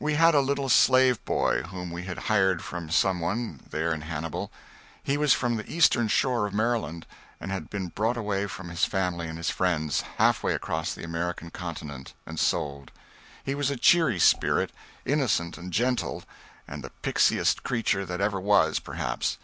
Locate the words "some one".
2.88-3.60